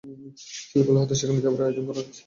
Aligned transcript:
ছেলেবেলা 0.61 0.99
হতে 1.01 1.15
সেখানে 1.19 1.39
যাবারই 1.43 1.65
আয়োজন 1.65 1.83
করা 1.87 1.99
গেছে। 1.99 2.19